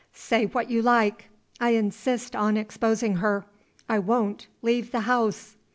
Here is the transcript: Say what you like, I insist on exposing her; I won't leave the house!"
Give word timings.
Say 0.13 0.47
what 0.47 0.67
you 0.71 0.81
like, 0.81 1.29
I 1.59 1.75
insist 1.75 2.35
on 2.35 2.57
exposing 2.57 3.17
her; 3.17 3.45
I 3.87 3.99
won't 3.99 4.47
leave 4.63 4.91
the 4.91 5.01
house!" 5.01 5.57